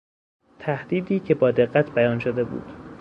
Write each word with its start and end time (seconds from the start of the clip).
تهدیدی 0.59 1.19
که 1.19 1.35
با 1.35 1.51
دقت 1.51 1.91
بیان 1.95 2.19
شده 2.19 2.43
بود 2.43 2.73